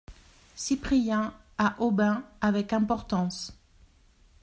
Cyprien, 0.55 1.31
à 1.59 1.79
Aubin, 1.79 2.23
avec 2.41 2.73
importance. 2.73 3.55